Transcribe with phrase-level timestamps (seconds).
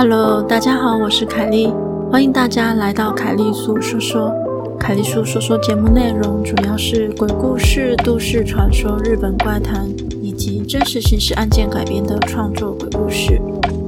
[0.00, 1.66] Hello，大家好，我是凯莉，
[2.08, 4.32] 欢迎大家来到凯莉粟说说。
[4.78, 9.88] 凯莉粟说说节目内容主要是鬼故事、都市传说、日本怪谈
[10.22, 13.42] 以及真实刑事案件改编的创作鬼故事。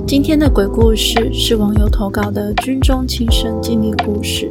[0.04, 4.50] 今天的鬼故事是网友投稿的军中亲身经历故事，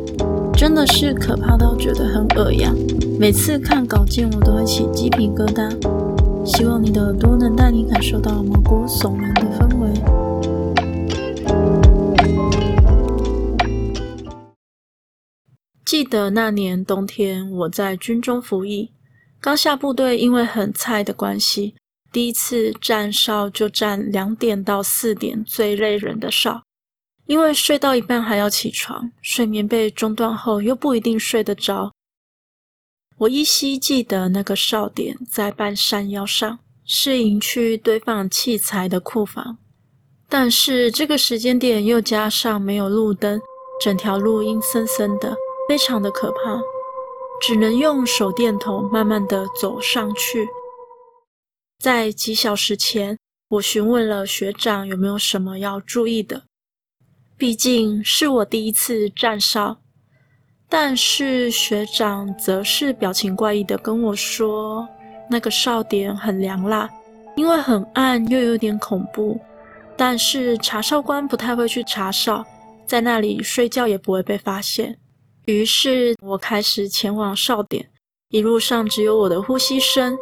[0.54, 2.74] 真的是可怕到觉得很恶呀！
[3.20, 5.70] 每次看稿件我都会起鸡皮疙瘩。
[6.46, 10.19] 希望你的耳朵能带你感受到毛骨悚然的氛围。
[15.90, 18.92] 记得那年冬天，我在军中服役，
[19.42, 21.74] 刚下部队，因为很菜的关系，
[22.12, 26.62] 第一次站哨就站两点到四点最累人的哨，
[27.26, 31.92] 因为睡到一半还要起床，睡眠被中断后又不一定睡得着。
[33.18, 39.58] 我依稀记得那个哨点在半山腰上，是营区堆放器材的库房。
[40.30, 43.42] 但是这个时间点又加上没有路灯，
[43.82, 45.36] 整条路阴森森的，
[45.70, 46.60] 非常的可怕，
[47.40, 50.50] 只能用手电筒慢慢的走上去。
[51.78, 53.16] 在几小时前，
[53.50, 56.42] 我询问了学长有没有什么要注意的，
[57.38, 59.78] 毕竟是我第一次站哨。
[60.68, 64.90] 但是学长则是表情怪异的跟我说，
[65.30, 66.90] 那个哨点很凉啦，
[67.36, 69.40] 因为很暗又有点恐怖。
[69.96, 72.44] 但是查哨官不太会去查哨，
[72.88, 74.98] 在那里睡觉也不会被发现。
[75.50, 77.90] 于是我开始前往哨点，
[78.30, 80.16] 一路上只有我的呼吸声，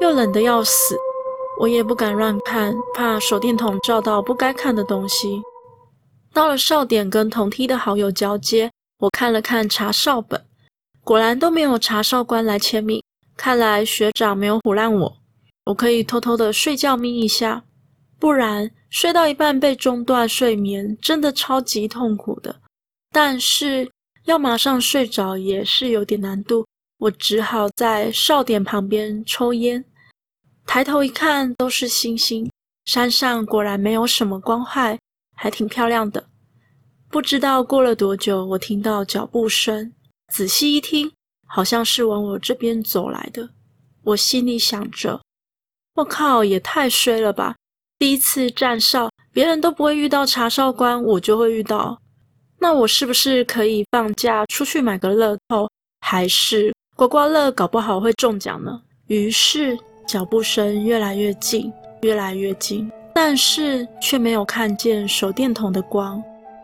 [0.00, 0.96] 又冷得要死，
[1.60, 5.40] 我也不敢乱看，怕手电筒照到不该看的东西。
[6.32, 8.70] 到了哨点，跟同梯的好友交接。
[8.98, 10.44] 我看了看查哨本，
[11.04, 13.02] 果然都没有查哨官来签名。
[13.36, 15.16] 看来学长没有唬烂我，
[15.66, 17.62] 我可以偷偷的睡觉眯一下，
[18.18, 22.56] 不然睡到一半被中断睡眠，真的超级痛苦的。
[23.12, 23.90] 但是
[24.24, 26.66] 要马上睡着也是有点难度，
[26.98, 29.84] 我只好在哨点旁边抽烟。
[30.64, 32.48] 抬头一看，都是星星，
[32.84, 34.98] 山上果然没有什么光害，
[35.34, 36.24] 还挺漂亮的。
[37.08, 39.92] 不知道过了多久，我听到脚步声，
[40.32, 41.12] 仔细一听，
[41.46, 43.50] 好像是往我这边走来的。
[44.04, 45.20] 我心里想着
[45.94, 47.56] ：“我靠，也太衰了吧！
[47.98, 52.01] 第一次站哨，别人都不会遇到查哨官，我就会遇到。
[52.62, 55.68] 那我是不是可以放假出去买个乐透，
[56.00, 61.72] 还是刮刮乐，搞不好会中奖呢？”于是脚步声越来越近，
[62.02, 66.22] 越来越近，但是却没有看见手电筒的光。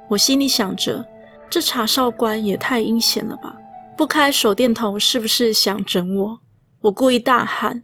[0.09, 1.05] 我心里想着，
[1.51, 3.57] 这查哨官也太阴险了吧！
[3.97, 6.39] 不开手电筒是不是想整我？
[6.81, 7.83] 我故意大喊：“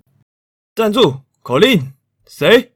[0.77, 1.17] 站住！
[1.43, 1.93] 口令，
[2.29, 2.73] 谁？”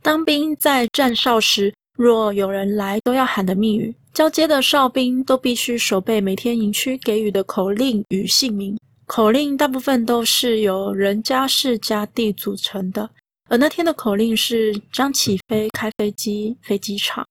[0.00, 3.94] 当兵在站哨时，若有人来，都要喊的密语。
[4.12, 8.78] 交接的哨兵都必须守备每天营区给予的口令与姓名。
[9.06, 13.08] 口令大部分都是由人家事家地组成的，
[13.48, 17.26] 而那天的口令是张起飞开飞机，飞机场。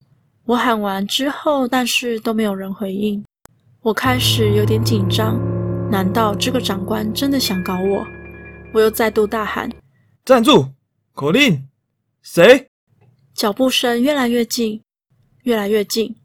[0.45, 3.23] 我喊完之后，但是都没有人回应。
[3.81, 5.39] 我开始有点紧张，
[5.91, 8.05] 难道这个长官真的想搞我？
[8.73, 9.69] 我又再度大喊
[10.23, 10.67] ：“站住！
[11.13, 11.67] 口令，
[12.21, 12.67] 谁？”
[13.35, 14.81] 脚步声越来越近，
[15.43, 16.15] 越来越近。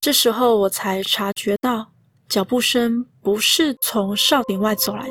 [0.00, 1.86] 这时候我才察觉到，
[2.28, 5.08] 脚步声不是从哨点外走来，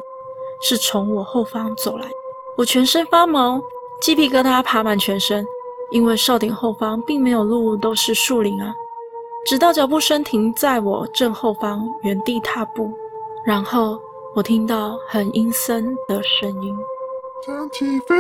[0.62, 2.06] 是从我后方走来。
[2.58, 3.62] 我全身发毛，
[4.02, 5.46] 鸡皮疙瘩爬满全身，
[5.94, 8.76] 因为哨点后方并没有路，都是树林啊。
[9.46, 12.92] 直到脚步声停在我正后方，原地踏步，
[13.46, 13.98] 然后
[14.34, 16.74] 我听到很阴森的声音
[17.46, 18.16] ：“张起飞，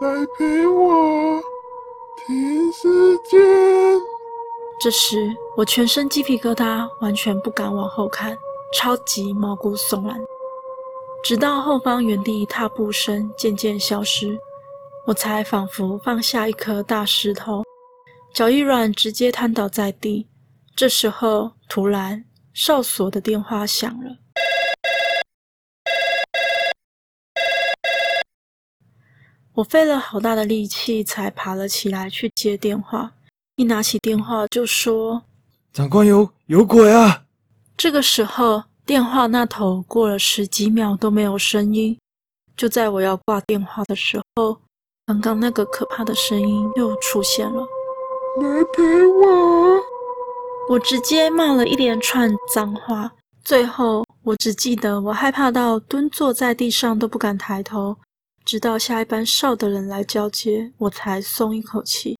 [0.00, 1.42] 来陪我，
[2.24, 2.88] 停时
[3.24, 3.40] 间。”
[4.78, 8.38] 这时我全身鸡皮疙瘩，完全不敢往后看，
[8.72, 10.16] 超级毛骨悚然。
[11.24, 14.38] 直到后方原地踏步声渐渐消失，
[15.04, 17.64] 我才仿佛放下一颗大石头，
[18.32, 20.28] 脚一软，直接瘫倒在地。
[20.76, 22.24] 这时候，突然
[22.54, 24.18] 哨所的电话响了。
[29.54, 33.12] 我费了好大的力气才爬了起来去接电话，
[33.56, 35.22] 一拿起电话就说
[35.72, 37.24] ：“长官有有鬼啊！”
[37.76, 38.64] 这个时候。
[38.84, 41.96] 电话那头过了十几秒都没有声音，
[42.56, 44.58] 就在我要挂电话的时候，
[45.06, 47.62] 刚刚那个可怕的声音又出现了。
[48.40, 49.80] 来陪我！
[50.68, 53.12] 我直接骂了一连串脏话，
[53.44, 57.96] 最后我只记得我害怕到蹲坐在地上都不敢抬头，
[58.52, 62.18] 直到下一班哨的人来交接，我才松一口气。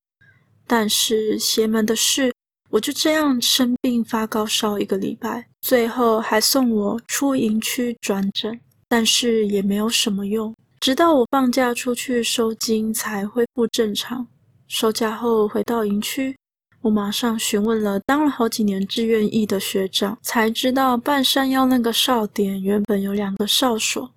[0.67, 2.32] 但是邪门的是，
[2.70, 8.58] 我就这样生病发高烧一个礼拜，最后还送我出营区转诊，
[8.88, 10.56] 但是也没有什么用。
[10.81, 14.26] 直到我放假出去收金才恢复正常。
[14.69, 16.35] 收假后回到营区，
[16.81, 24.11] 我马上询问了当了好几年志愿役的学长，才知道半山腰那个哨点原本有两个哨所。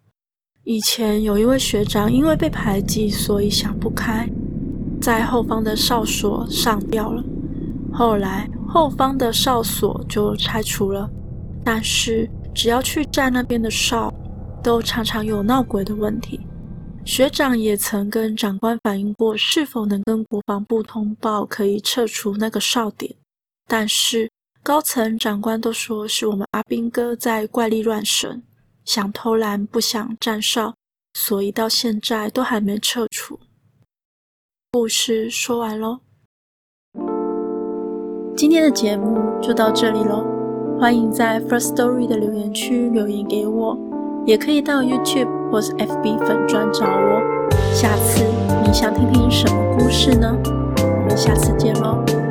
[0.65, 4.27] 以前有一位学长因为被排挤，所以想不开，
[4.99, 7.23] 在后方的哨所上吊了。
[7.93, 11.07] 后来后方的哨所就拆除了，
[11.63, 14.11] 但是只要去站那边的哨，
[14.63, 16.39] 都常常有闹鬼的问题。
[17.05, 23.13] 学长也曾跟长官反映过，是否能跟国防部通报，可以撤除那个哨点。
[23.67, 24.27] 但是
[24.63, 28.41] 高层长官都说是我们阿兵哥在怪力乱神，
[28.85, 30.75] 想偷懒不想站哨，
[31.13, 33.39] 所以到现在都还没撤除。
[34.71, 35.99] 故事说完喽。
[38.37, 40.23] 今天的节目就到这里喽，
[40.79, 43.77] 欢迎在 First Story 的留言区留言给我，
[44.25, 47.49] 也可以到 YouTube 或是 FB 粉专找我。
[47.73, 48.23] 下次
[48.65, 50.37] 你想听听什么故事呢？
[50.77, 52.24] 我们下次见喽。